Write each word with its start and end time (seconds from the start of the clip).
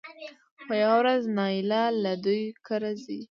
خو 0.65 0.73
يوه 0.83 0.95
ورځ 0.99 1.23
نايله 1.37 1.83
له 2.03 2.13
دوی 2.23 2.43
کره 2.67 2.91
ځي 3.03 3.19